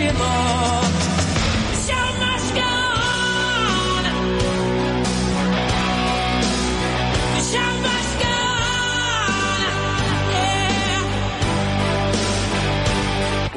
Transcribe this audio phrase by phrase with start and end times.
[0.00, 0.97] anymore.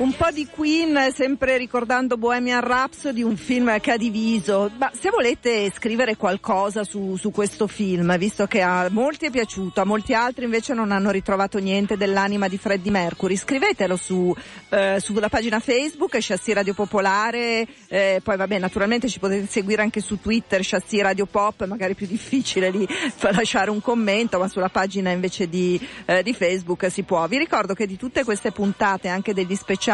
[0.02, 4.72] Un po' di Queen, sempre ricordando Bohemian Rhapsody, un film che ha diviso.
[4.80, 9.80] Ma se volete scrivere qualcosa su, su questo film, visto che a molti è piaciuto,
[9.80, 14.36] a molti altri invece non hanno ritrovato niente dell'anima di Freddie Mercury, scrivetelo su,
[14.70, 20.02] eh, sulla pagina Facebook, Chassis Radio Popolare, eh, poi vabbè, naturalmente ci potete seguire anche
[20.02, 22.88] su Twitter, Chassis Radio Pop, magari più difficile lì
[23.34, 27.28] lasciare un commento, ma sulla pagina invece di, eh, di Facebook si può.
[27.28, 29.90] Vi ricordo che di tutte queste puntate, anche degli speciali,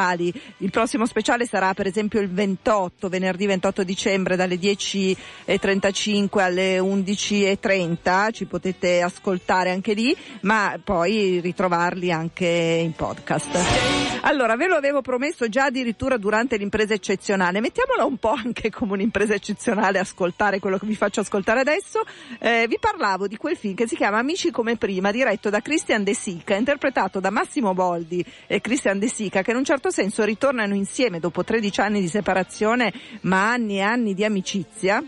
[0.58, 8.32] il prossimo speciale sarà per esempio il 28, venerdì 28 dicembre dalle 10.35 alle 11.30,
[8.32, 14.18] ci potete ascoltare anche lì, ma poi ritrovarli anche in podcast.
[14.22, 18.94] Allora, ve lo avevo promesso già addirittura durante l'impresa eccezionale, mettiamola un po' anche come
[18.94, 22.02] un'impresa eccezionale, ascoltare quello che vi faccio ascoltare adesso.
[22.40, 26.04] Eh, vi parlavo di quel film che si chiama Amici come prima, diretto da Christian
[26.04, 30.24] De Sica, interpretato da Massimo Boldi e Christian De Sica, che in un certo senso
[30.24, 35.04] ritornano insieme dopo 13 anni di separazione, ma anni e anni di amicizia.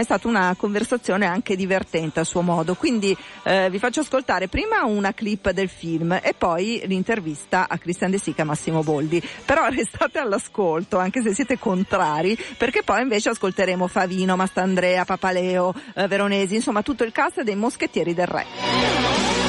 [0.00, 4.84] È stata una conversazione anche divertente a suo modo, quindi eh, vi faccio ascoltare prima
[4.84, 9.22] una clip del film e poi l'intervista a Cristian De Sica e Massimo Boldi.
[9.44, 16.06] Però restate all'ascolto, anche se siete contrari, perché poi invece ascolteremo Favino, Mastandrea, Papaleo, eh,
[16.06, 19.39] Veronesi, insomma tutto il cast dei Moschettieri del Re.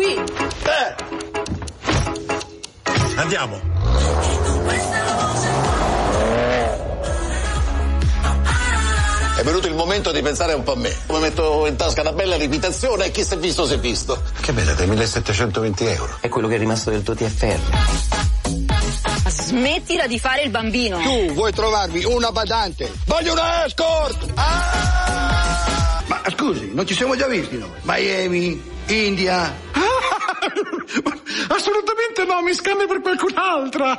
[0.00, 0.16] Qui.
[3.16, 3.60] Andiamo.
[9.36, 10.94] È venuto il momento di pensare un po' a me.
[11.08, 14.22] Mi metto in tasca una bella ripitazione e chi si è visto si è visto.
[14.40, 16.16] Che vedete, 1720 euro.
[16.20, 17.58] È quello che è rimasto del tuo TFR.
[19.28, 20.98] Smettila di fare il bambino.
[20.98, 22.90] Tu vuoi trovarmi una badante?
[23.06, 24.26] Voglio una escort!
[24.34, 26.02] Ah!
[26.06, 27.70] Ma scusi, non ci siamo già visti noi?
[27.82, 29.68] Miami, India.
[32.50, 33.96] Mi scambio per qualcun'altra.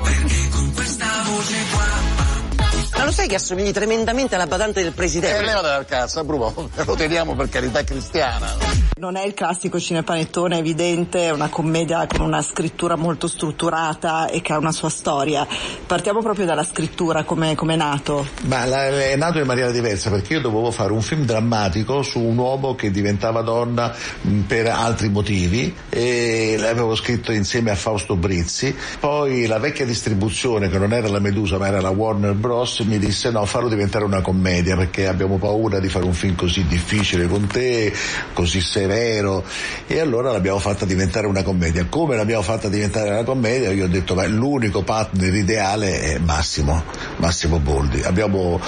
[2.98, 5.42] Ma lo sai che assomigli tremendamente alla badante del E presidente?
[5.42, 6.70] levate dal cazzo, Bruno.
[6.84, 8.54] Lo teniamo per carità cristiana.
[9.02, 14.44] Non è il classico cinepanettone evidente, è una commedia con una scrittura molto strutturata e
[14.44, 15.48] che ha una sua storia.
[15.88, 18.28] Partiamo proprio dalla scrittura, come è nato.
[18.44, 22.20] Ma la- è nato in maniera diversa perché io dovevo fare un film drammatico su
[22.20, 23.92] un uomo che diventava donna
[24.22, 28.76] mh, per altri motivi e l'avevo scritto insieme a Fausto Brizzi.
[29.00, 33.00] Poi la vecchia distribuzione, che non era la Medusa ma era la Warner Bros, mi
[33.00, 37.26] disse no, farlo diventare una commedia perché abbiamo paura di fare un film così difficile
[37.28, 37.92] con te,
[38.34, 39.44] così severo
[39.88, 41.86] e allora l'abbiamo fatta diventare una commedia.
[41.90, 43.72] Come l'abbiamo fatta diventare una commedia?
[43.72, 46.84] Io ho detto beh, l'unico partner ideale è Massimo,
[47.18, 48.02] Massimo Boldi.
[48.02, 48.60] Abbiamo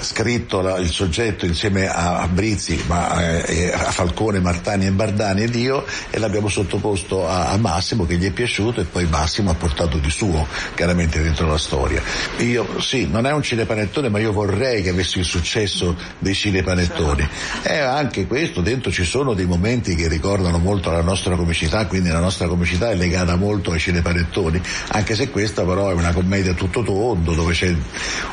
[0.00, 5.42] scritto la- il soggetto insieme a, a Brizzi, ma, eh, a Falcone, Martani e Bardani
[5.42, 9.50] ed io e l'abbiamo sottoposto a, a Massimo che gli è piaciuto e poi Massimo
[9.50, 12.02] ha portato di suo chiaramente dentro la storia.
[12.38, 17.28] Io sì, non è un cinepanettone ma io vorrei che avessi il successo dei cinepanettoni.
[17.62, 22.08] E anche questo, dentro ci sono dei momenti che ricordano molto la nostra comicità, quindi
[22.08, 26.54] la nostra comicità è legata molto ai cinepanettoni, anche se questa però è una commedia
[26.54, 27.72] tutto tondo dove c'è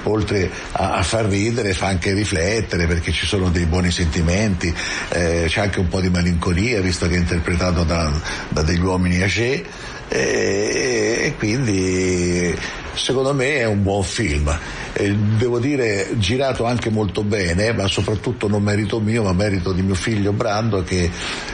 [0.04, 4.74] oltre a, a far ridere fa anche riflettere perché ci sono dei buoni sentimenti,
[5.10, 8.12] eh, c'è anche un po' di malinconia visto che è interpretato da,
[8.50, 9.62] da degli uomini âgés
[10.08, 12.58] e, e quindi
[12.98, 14.56] secondo me è un buon film.
[14.94, 19.82] Eh, devo dire girato anche molto bene, ma soprattutto non merito mio, ma merito di
[19.82, 21.10] mio figlio Brando che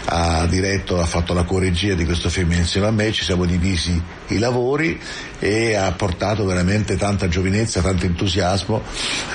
[0.05, 4.01] ha diretto, ha fatto la coregia di questo film insieme a me, ci siamo divisi
[4.27, 4.99] i lavori
[5.43, 8.81] e ha portato veramente tanta giovinezza, tanto entusiasmo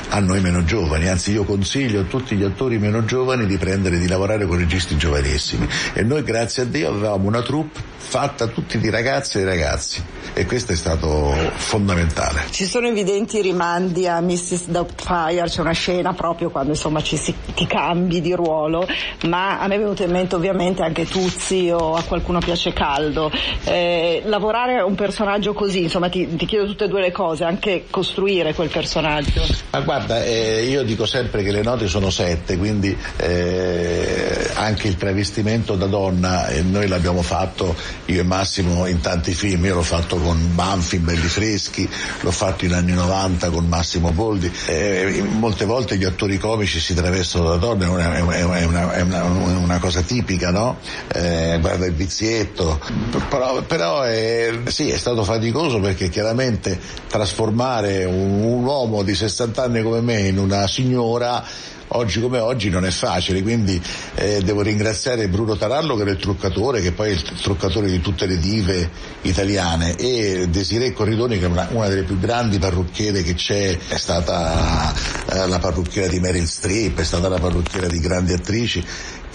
[0.08, 3.98] a noi meno giovani, anzi io consiglio a tutti gli attori meno giovani di prendere
[3.98, 8.78] di lavorare con registi giovanissimi e noi grazie a Dio avevamo una troupe fatta tutti
[8.78, 10.02] di ragazze e ragazzi
[10.32, 12.44] e questo è stato fondamentale.
[12.50, 14.68] Ci sono evidenti rimandi a Mrs.
[14.68, 18.86] Doubtfire, c'è una scena proprio quando insomma ci si, ti cambi di ruolo,
[19.26, 23.30] ma a me è venuto in mente ovviamente anche Tuzzi o a qualcuno piace caldo.
[23.64, 27.86] Eh, lavorare un personaggio così, insomma ti, ti chiedo tutte e due le cose, anche
[27.90, 29.42] costruire quel personaggio.
[29.70, 34.96] Ma guarda, eh, io dico sempre che le note sono sette, quindi eh, anche il
[34.96, 37.74] travestimento da donna, eh, noi l'abbiamo fatto
[38.06, 41.88] io e Massimo in tanti film, io l'ho fatto con Banfi, Belli Freschi,
[42.20, 44.50] l'ho fatto in anni 90 con Massimo Boldi.
[44.66, 49.00] Eh, molte volte gli attori comici si travestano da donne, è una, è una, è
[49.00, 50.78] una, una cosa tipica, no?
[51.08, 52.80] Eh, guarda il vizietto.
[53.28, 56.78] Però, però è, sì, è stato faticoso perché chiaramente
[57.08, 61.44] trasformare un, un uomo di 60 anni come me in una signora
[61.88, 63.80] oggi come oggi non è facile, quindi
[64.14, 68.00] eh, devo ringraziare Bruno Tarallo che era il truccatore, che poi è il truccatore di
[68.00, 68.90] tutte le dive
[69.22, 69.96] italiane.
[69.96, 74.92] E Desiree Corridoni che è una, una delle più grandi parrucchiere che c'è, è stata
[75.32, 78.84] eh, la parrucchiera di Meryl Streep, è stata la parrucchiera di grandi attrici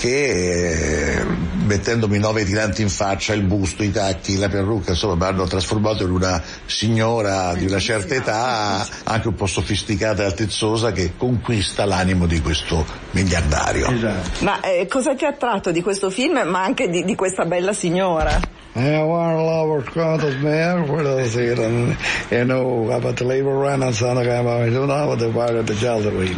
[0.04, 1.26] che eh,
[1.64, 6.04] mettendomi nove tiranti in faccia, il busto, i tacchi, la parrucca, insomma mi hanno trasformato
[6.04, 11.86] in una signora di una certa età, anche un po' sofisticata e altezzosa, che conquista
[11.86, 13.90] l'animo di questo miliardario.
[13.90, 14.44] Esatto.
[14.44, 17.72] Ma eh, cosa ti ha attratto di questo film, ma anche di, di questa bella
[17.72, 18.38] signora?
[18.76, 21.96] Jag var en laborskontos med för det sedan.
[22.30, 25.74] Jag nog har fått leva redan sen jag var i Luna och det var det
[25.74, 26.38] Gelderweed.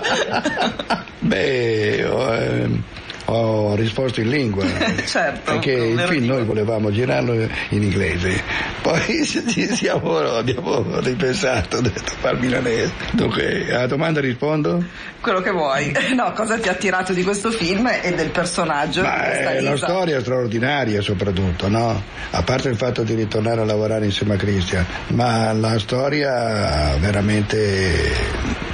[1.20, 2.82] Beh, ho, ehm,
[3.26, 4.64] ho risposto in lingua
[5.06, 5.52] certo.
[5.52, 8.42] perché il film noi volevamo girarlo in inglese
[8.82, 14.84] poi ci siamo, abbiamo ripensato ho detto far milanese dunque alla domanda rispondo
[15.24, 15.90] Quello che vuoi.
[16.14, 19.00] No, cosa ti ha attirato di questo film e del personaggio?
[19.00, 22.02] Ma questa è una storia straordinaria soprattutto, no?
[22.32, 28.12] A parte il fatto di ritornare a lavorare insieme a Christian, ma la storia veramente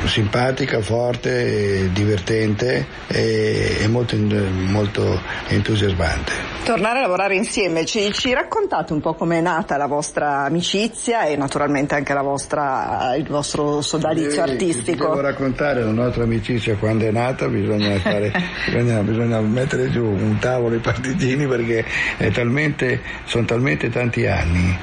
[0.07, 6.33] simpatica, forte, divertente e, e molto, molto entusiasmante.
[6.65, 11.37] Tornare a lavorare insieme, ci, ci raccontate un po' com'è nata la vostra amicizia e
[11.37, 15.21] naturalmente anche la vostra, il vostro sodalizio Devo artistico.
[15.21, 18.33] raccontare la nostra amicizia quando è nata, bisogna, fare,
[18.67, 21.85] bisogna, bisogna mettere giù un tavolo i partitini perché
[22.17, 24.77] è talmente, sono talmente tanti anni.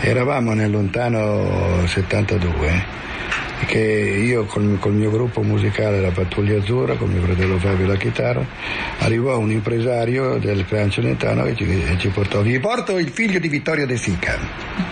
[0.00, 3.04] Eravamo nel lontano 72
[3.64, 7.96] che io col, col mio gruppo musicale La Pattuglia Azzurra, con mio fratello Fabio la
[7.96, 8.44] chitarra,
[8.98, 12.42] arrivò un impresario del clan Celentano e ci, e ci portò.
[12.42, 14.38] Vi porto il figlio di Vittorio De Sica.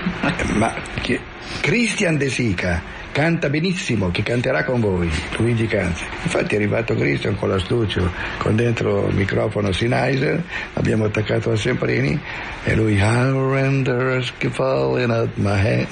[0.56, 1.20] Ma chi-
[1.60, 2.82] Christian De Sica
[3.14, 6.04] canta benissimo, che canterà con voi, Luigi Canzi.
[6.24, 12.20] Infatti è arrivato Christian con l'astuccio, con dentro il microfono Sennheiser, abbiamo attaccato a Semprini
[12.64, 14.20] e lui I'll render
[14.50, 15.86] falling out my hand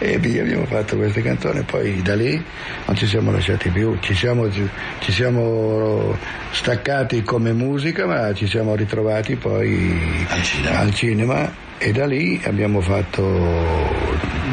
[0.00, 2.42] e via abbiamo fatto queste canzoni poi da lì
[2.86, 6.16] non ci siamo lasciati più, ci siamo, ci siamo
[6.50, 10.78] staccati come musica ma ci siamo ritrovati poi Al cinema.
[10.78, 13.22] al cinema e da lì abbiamo fatto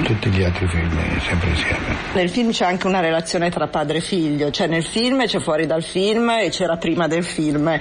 [0.04, 1.91] tutti gli altri film sempre insieme.
[2.14, 5.66] Nel film c'è anche una relazione tra padre e figlio, cioè nel film c'è fuori
[5.66, 7.74] dal film e c'era prima del film.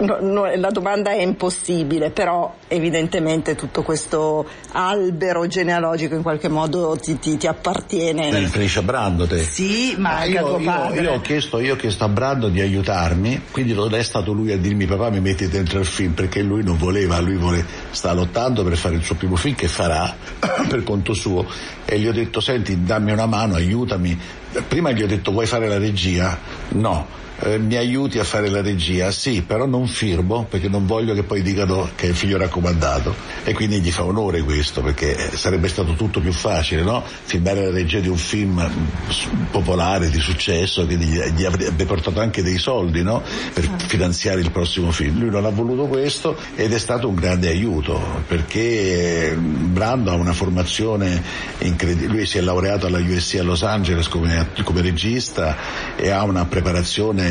[0.00, 6.96] No- no- la domanda è impossibile, però evidentemente tutto questo albero genealogico in qualche modo
[7.02, 8.30] ti, ti- ti appartiene.
[8.30, 9.42] Beh, Felicia Brando te.
[9.42, 13.42] Sì, ma anche io, io- io ho chiesto, io ho chiesto a Brando di aiutarmi,
[13.50, 16.62] quindi non è stato lui a dirmi papà mi metti dentro il film perché lui
[16.62, 20.14] non voleva, lui vuole, sta lottando per fare il suo primo film che farà
[20.68, 21.44] per conto suo
[21.84, 24.16] e gli ho detto senti dammi una mano, aiutami.
[24.68, 26.38] Prima gli ho detto vuoi fare la regia?
[26.70, 27.26] No.
[27.40, 29.12] Eh, mi aiuti a fare la regia?
[29.12, 33.14] Sì, però non firmo perché non voglio che poi dicano che è il figlio raccomandato
[33.44, 37.04] e quindi gli fa onore questo perché eh, sarebbe stato tutto più facile, no?
[37.04, 42.18] Filmare la regia di un film mm, popolare, di successo, che gli, gli avrebbe portato
[42.18, 43.22] anche dei soldi, no?
[43.52, 45.20] Per finanziare il prossimo film.
[45.20, 50.14] Lui non ha voluto questo ed è stato un grande aiuto perché eh, Brando ha
[50.14, 51.22] una formazione
[51.58, 55.56] incredibile, lui si è laureato alla USC a Los Angeles come, come regista
[55.94, 57.27] e ha una preparazione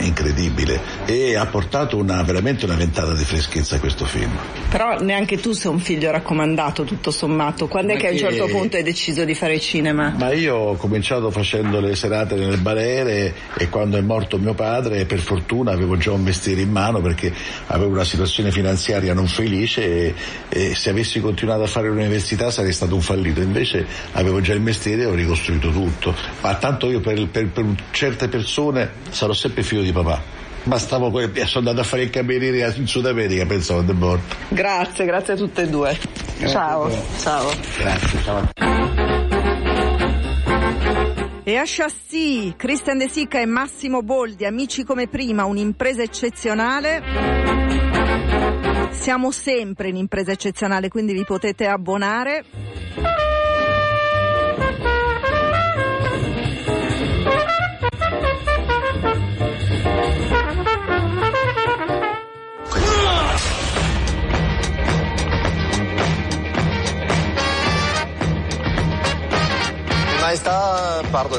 [0.00, 4.30] incredibile e ha portato una, veramente una ventata di freschezza a questo film.
[4.68, 7.68] Però neanche tu sei un figlio raccomandato, tutto sommato.
[7.68, 10.14] Quando è che a un certo punto hai deciso di fare cinema?
[10.16, 15.04] Ma io ho cominciato facendo le serate nel barere e quando è morto mio padre
[15.04, 17.32] per fortuna avevo già un mestiere in mano perché
[17.66, 20.14] avevo una situazione finanziaria non felice e,
[20.48, 24.60] e se avessi continuato a fare l'università sarei stato un fallito, invece avevo già il
[24.60, 26.14] mestiere e ho ricostruito tutto.
[26.40, 30.20] Ma tanto io per, per- per certe persone sarò sempre figlio di papà.
[30.62, 34.34] Bastavo, que- sono andato a fare il cameriere in Sud America, pensavo di morto.
[34.48, 35.98] Grazie, grazie a tutte e due.
[36.46, 37.50] Ciao, ciao.
[37.78, 38.48] Grazie, ciao.
[41.42, 47.02] E a Chassis, Christian De Sica e Massimo Boldi, amici come prima, un'impresa eccezionale.
[48.90, 52.44] Siamo sempre in impresa eccezionale, quindi vi potete abbonare.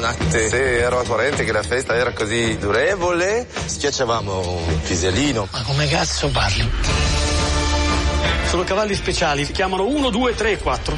[0.00, 0.48] Latte.
[0.48, 5.48] Se ero a Torrente che la festa era così durevole, schiacciavamo un pisellino.
[5.50, 6.70] Ma come cazzo parli?
[8.48, 10.94] Sono cavalli speciali, si chiamano 1, 2, 3 e 4.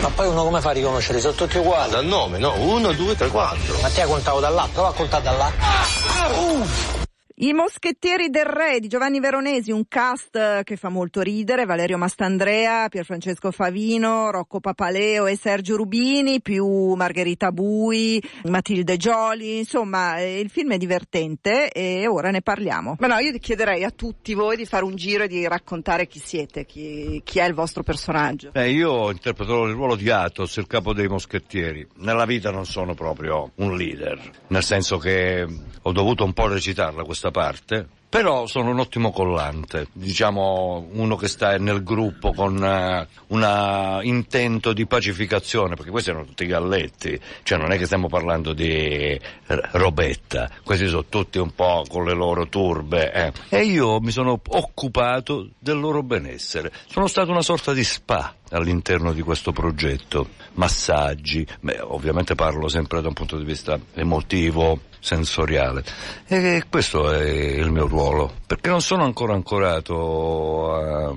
[0.00, 1.20] Ma poi uno come fa a riconoscerli?
[1.20, 1.90] Sono tutti uguali.
[1.90, 2.54] Dal nome, no?
[2.58, 3.78] 1, 2, 3, 4.
[3.80, 6.97] Ma te hai contato dall'alto, prova a contare dall'alto.
[7.40, 11.96] I Moschettieri del Re di Giovanni Veronesi, un cast eh, che fa molto ridere, Valerio
[11.96, 20.40] Mastandrea, Pierfrancesco Favino, Rocco Papaleo e Sergio Rubini, più Margherita Bui, Matilde Gioli, insomma eh,
[20.40, 22.96] il film è divertente e ora ne parliamo.
[22.98, 26.08] Ma no, io ti chiederei a tutti voi di fare un giro e di raccontare
[26.08, 28.50] chi siete, chi, chi è il vostro personaggio.
[28.52, 31.86] Eh, io interpreterò il ruolo di Athos, il capo dei moschettieri.
[31.98, 34.18] Nella vita non sono proprio un leader,
[34.48, 35.46] nel senso che
[35.82, 41.28] ho dovuto un po' recitarla questa parte, però sono un ottimo collante, diciamo uno che
[41.28, 47.58] sta nel gruppo con uh, un intento di pacificazione, perché questi sono tutti galletti, cioè
[47.58, 52.14] non è che stiamo parlando di r- robetta, questi sono tutti un po' con le
[52.14, 53.32] loro turbe, eh.
[53.50, 59.12] e io mi sono occupato del loro benessere, sono stato una sorta di spa all'interno
[59.12, 65.84] di questo progetto, massaggi, beh, ovviamente parlo sempre da un punto di vista emotivo, sensoriale.
[66.26, 71.14] E questo è il mio ruolo perché non sono ancora ancorato a,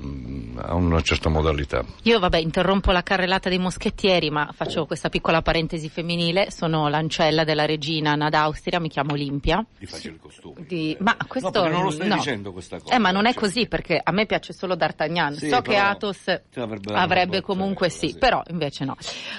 [0.67, 1.83] a, una certa modalità.
[2.03, 6.51] Io vabbè interrompo la carrellata dei moschettieri ma faccio questa piccola parentesi femminile.
[6.51, 9.65] Sono l'ancella della regina Anna d'Austria mi chiamo Olimpia.
[9.77, 10.65] Di facile costume.
[10.67, 10.95] Di...
[10.99, 12.15] ma questo no, non lo stai no.
[12.15, 15.35] dicendo questa cosa eh ma non è così perché a me piace solo D'Artagnan.
[15.35, 18.95] Sì, so che Athos avrebbe avrebbe comunque sì, però invece no.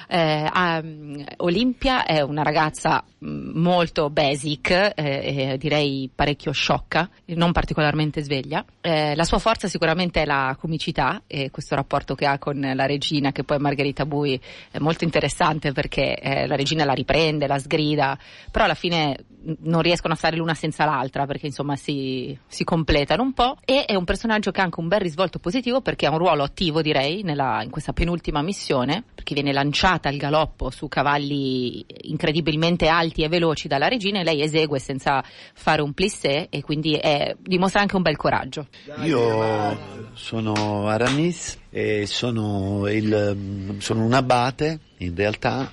[0.08, 7.52] Eh, um, Olimpia è una ragazza mh, molto basic eh, eh, direi parecchio sciocca non
[7.52, 8.64] particolarmente sveglia.
[8.80, 12.86] Eh, la sua forza sicuramente è la comicità e questo rapporto che ha con la
[12.86, 17.58] regina che poi Margherita Bui è molto interessante perché eh, la regina la riprende, la
[17.58, 18.18] sgrida
[18.50, 19.16] però alla fine
[19.60, 23.84] non riescono a stare l'una senza l'altra perché insomma si, si completano un po' e
[23.84, 26.82] è un personaggio che ha anche un bel risvolto positivo perché ha un ruolo attivo
[26.82, 33.22] direi nella, in questa penultima missione perché viene lanciata al galoppo su cavalli incredibilmente alti
[33.22, 35.22] e veloci dalla regina e lei esegue senza
[35.54, 38.66] fare un plissé e quindi è- dimostra anche un bel coraggio.
[39.02, 39.76] Io
[40.14, 41.60] sono Aramis
[42.04, 45.72] sono, il, sono un abate, in realtà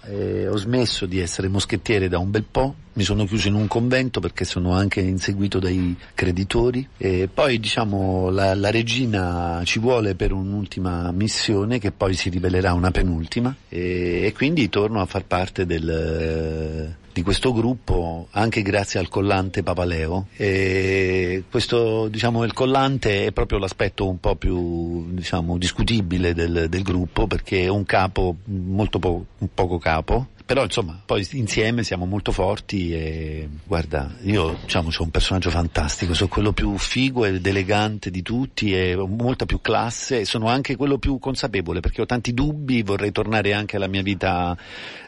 [0.49, 4.19] ho smesso di essere moschettiere da un bel po', mi sono chiuso in un convento
[4.19, 6.85] perché sono anche inseguito dai creditori.
[6.97, 12.73] E poi diciamo la, la regina ci vuole per un'ultima missione che poi si rivelerà
[12.73, 13.55] una penultima.
[13.69, 19.61] E, e quindi torno a far parte del, di questo gruppo anche grazie al collante
[19.61, 20.27] Papaleo.
[20.37, 26.81] E questo diciamo il collante è proprio l'aspetto un po' più diciamo discutibile del, del
[26.81, 32.31] gruppo perché è un capo molto po- poco capo però insomma poi insieme siamo molto
[32.31, 38.09] forti e guarda io diciamo sono un personaggio fantastico sono quello più figo ed elegante
[38.09, 42.07] di tutti e ho molta più classe e sono anche quello più consapevole perché ho
[42.07, 44.57] tanti dubbi vorrei tornare anche alla mia vita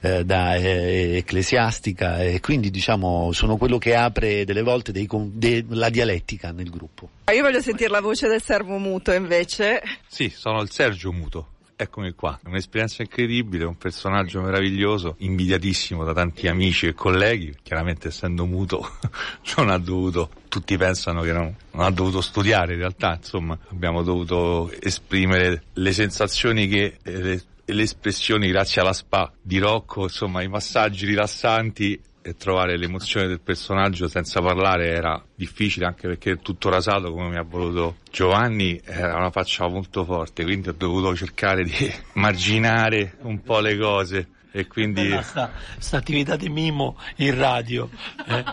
[0.01, 5.65] eh, da eh, ecclesiastica e quindi diciamo sono quello che apre delle volte dei de-
[5.69, 9.81] la dialettica nel gruppo Ah, Io voglio sentire la voce del servo muto invece.
[10.05, 11.50] Sì, sono il Sergio Muto.
[11.81, 18.45] Eccomi qua, un'esperienza incredibile, un personaggio meraviglioso, invidiatissimo da tanti amici e colleghi, chiaramente essendo
[18.45, 18.88] muto
[19.57, 24.03] non ha dovuto, tutti pensano che non, non ha dovuto studiare in realtà, insomma abbiamo
[24.03, 30.43] dovuto esprimere le sensazioni che, e le, le espressioni grazie alla spa di Rocco, insomma
[30.43, 36.70] i massaggi rilassanti e trovare l'emozione del personaggio senza parlare era difficile anche perché tutto
[36.70, 41.63] rasato come mi ha voluto Giovanni era una faccia molto forte quindi ho dovuto cercare
[41.63, 41.74] di
[42.13, 45.50] marginare un po' le cose e quindi sta,
[45.80, 47.90] sta attività di mimo in radio.
[48.28, 48.44] eh.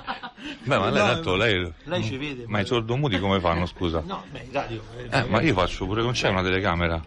[0.63, 2.45] beh ma lei No, tanto lei, lei ci vede.
[2.47, 4.81] ma i sordomuti come fanno scusa No, beh, radio.
[5.11, 7.05] eh, ma io faccio pure non c'è una telecamera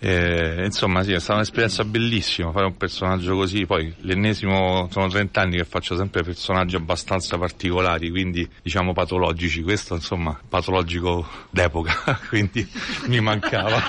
[0.00, 5.40] Eh, insomma sì, è stata un'esperienza bellissima fare un personaggio così, poi l'ennesimo, sono 30
[5.40, 12.68] anni che faccio sempre personaggi abbastanza particolari, quindi diciamo patologici, questo insomma patologico d'epoca, quindi
[13.06, 13.82] mi mancava.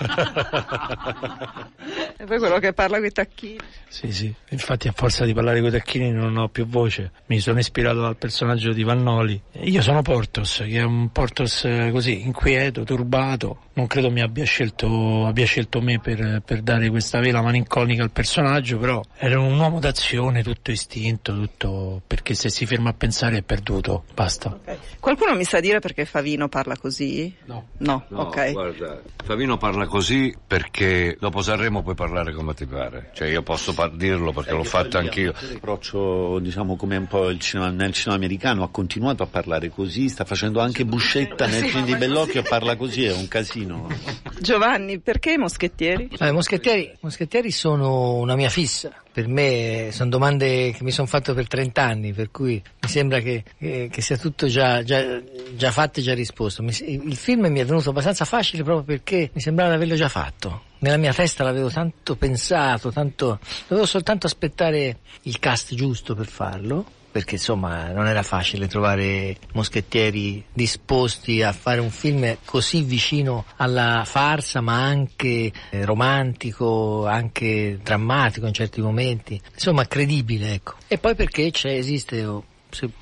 [2.17, 3.57] E poi quello che parla con i tacchini.
[3.87, 7.39] Sì, sì, infatti a forza di parlare con i tacchini non ho più voce, mi
[7.39, 9.41] sono ispirato dal personaggio di Vannoli.
[9.63, 14.43] Io sono Portos, che è un Portos eh, così, inquieto, turbato, non credo mi abbia
[14.43, 19.57] scelto, abbia scelto me per, per dare questa vela malinconica al personaggio, però era un
[19.57, 24.59] uomo d'azione, tutto istinto, tutto perché se si ferma a pensare è perduto, basta.
[24.99, 27.33] Qualcuno mi sa dire perché Favino parla così?
[27.45, 27.67] No.
[27.77, 28.51] No, No, ok.
[28.51, 33.11] guarda, Favino parla così perché dopo Sanremo puoi parlare come ti pare.
[33.13, 35.33] Cioè io posso par- dirlo perché l'ho fatto anch'io.
[35.39, 40.09] L'approccio, diciamo, come un po' il cinema, nel cinema americano, ha continuato a parlare così,
[40.09, 43.60] sta facendo anche Buscetta nel film di Bellocchio, parla così, è un casino.
[44.39, 46.09] Giovanni, perché i moschettieri?
[46.19, 48.91] Eh, moschettieri, moschettieri sono una mia fissa.
[49.11, 53.19] Per me sono domande che mi sono fatto per 30 anni, per cui mi sembra
[53.19, 55.21] che, che- che sia tutto già, già,
[55.55, 56.63] già fatto e già risposto.
[56.63, 60.07] Mi- il film mi è venuto abbastanza facile proprio perché mi sembrava di averlo già
[60.09, 60.63] fatto.
[60.79, 63.39] Nella mia testa l'avevo tanto pensato, tanto...
[63.67, 70.43] dovevo soltanto aspettare il cast giusto per farlo perché insomma non era facile trovare moschettieri
[70.53, 78.47] disposti a fare un film così vicino alla farsa ma anche eh, romantico, anche drammatico
[78.47, 80.75] in certi momenti, insomma credibile ecco.
[80.87, 82.43] E poi perché esiste oh,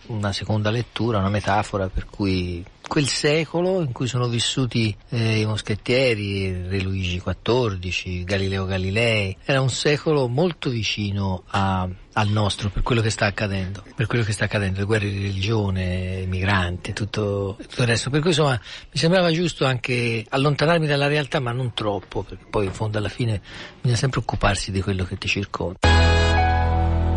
[0.08, 5.46] una seconda lettura, una metafora per cui quel secolo in cui sono vissuti eh, i
[5.46, 12.82] moschettieri, Re Luigi XIV, Galileo Galilei, era un secolo molto vicino a- al nostro per
[12.82, 16.92] quello che sta accadendo, per quello che sta accadendo, le guerre di religione, i migranti,
[16.92, 18.10] tutto, tutto il resto.
[18.10, 22.66] Per cui insomma mi sembrava giusto anche allontanarmi dalla realtà, ma non troppo, perché poi
[22.66, 23.40] in fondo alla fine
[23.80, 25.78] bisogna sempre occuparsi di quello che ti circonda.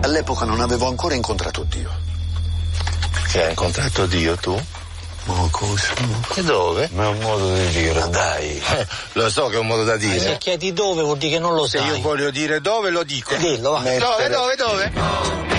[0.03, 1.91] All'epoca non avevo ancora incontrato Dio.
[3.33, 4.61] Che hai incontrato Dio tu?
[5.25, 5.93] Ma cosa?
[6.35, 6.89] E dove?
[6.93, 8.61] Ma è un modo di dire, dai.
[8.73, 10.39] Eh, lo so che è un modo da Se dire.
[10.39, 11.87] chiedi dove vuol dire che non lo Se sai.
[11.89, 13.35] io voglio dire dove lo dico.
[13.37, 13.81] Dillo, va.
[13.81, 15.52] Dove, dove, dove?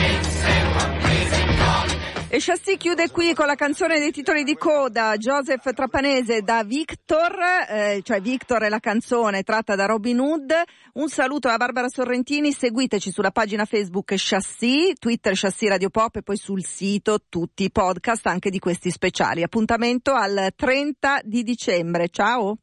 [2.34, 7.38] E Chassis chiude qui con la canzone dei titoli di coda, Joseph Trapanese da Victor,
[7.70, 10.52] eh, cioè Victor è la canzone tratta da Robin Hood.
[10.94, 16.24] Un saluto a Barbara Sorrentini, seguiteci sulla pagina Facebook Chassis, Twitter Chassis Radio Pop e
[16.24, 19.44] poi sul sito tutti i podcast anche di questi speciali.
[19.44, 22.10] Appuntamento al 30 di dicembre.
[22.10, 22.58] Ciao!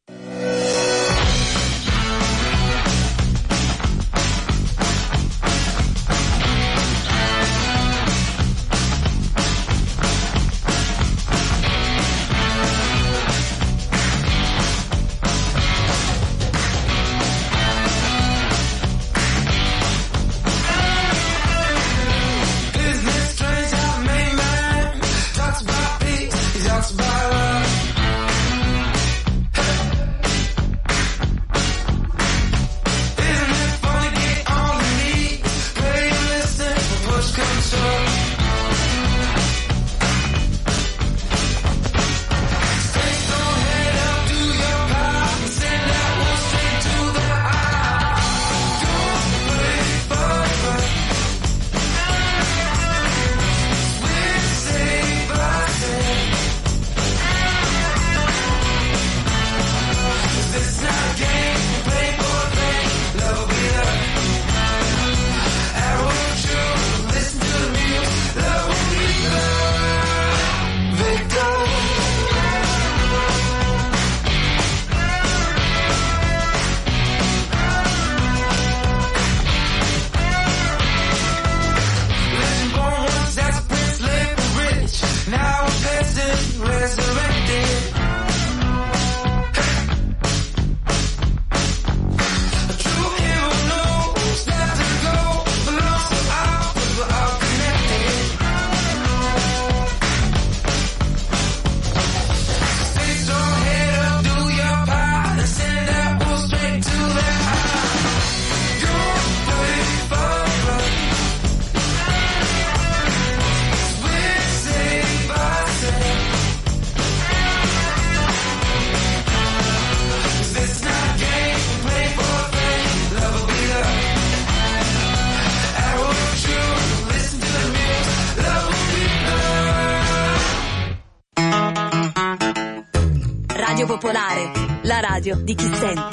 [135.21, 136.10] Radio di chi sente.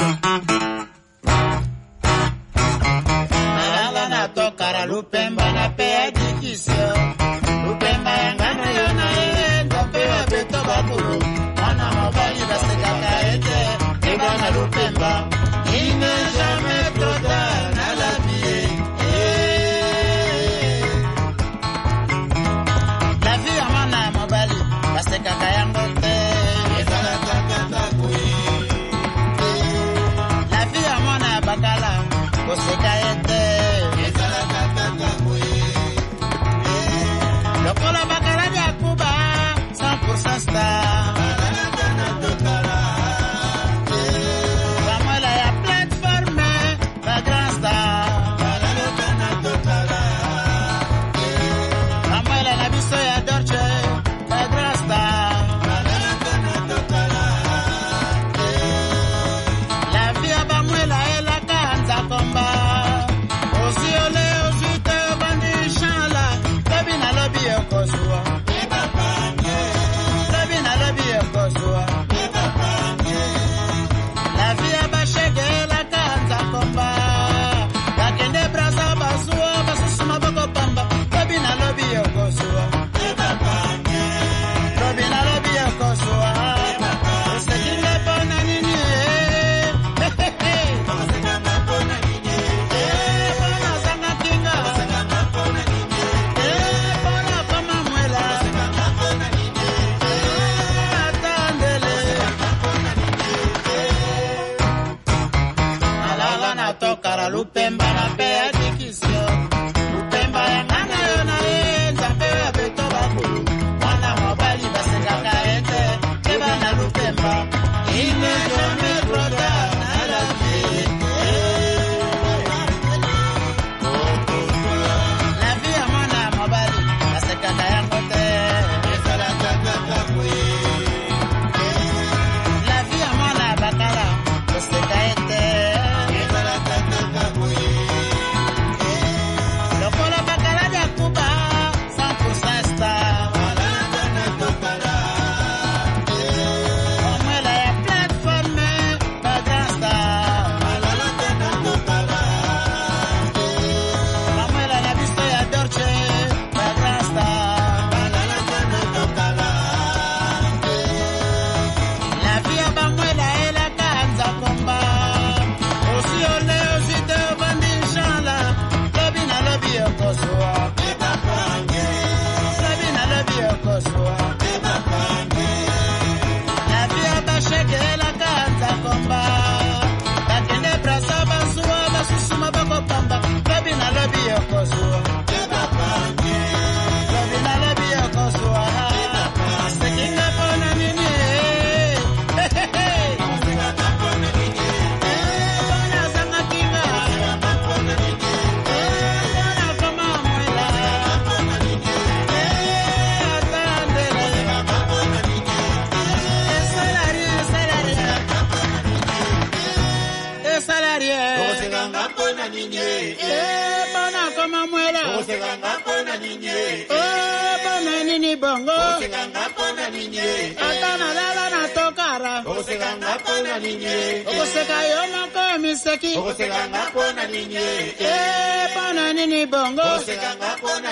[230.62, 230.88] Bongo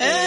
[0.00, 0.21] Eh,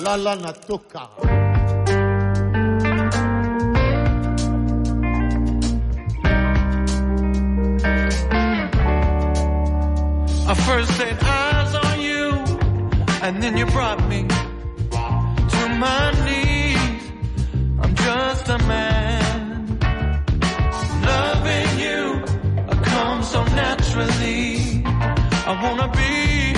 [0.00, 1.02] nalala natoka
[10.52, 12.30] I first set eyes on you,
[13.22, 14.22] and then you brought me
[15.54, 17.02] to my knees.
[17.82, 19.78] I'm just a man.
[21.10, 22.24] Loving you,
[22.72, 24.82] I come so naturally.
[24.84, 26.49] I wanna be